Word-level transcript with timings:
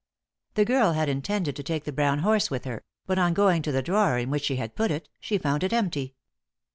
The 0.55 0.65
girl 0.65 0.93
had 0.93 1.09
intended 1.09 1.55
to 1.55 1.61
take 1.61 1.83
the 1.83 1.91
brown 1.91 2.17
horse 2.25 2.49
with 2.49 2.65
her; 2.65 2.83
but 3.05 3.19
on 3.19 3.35
going 3.35 3.61
to 3.61 3.71
the 3.71 3.83
drawer 3.83 4.17
in 4.17 4.31
which 4.31 4.45
she 4.45 4.55
had 4.55 4.75
put 4.75 4.89
it 4.89 5.07
she 5.19 5.37
found 5.37 5.63
it 5.63 5.73
empty. 5.73 6.15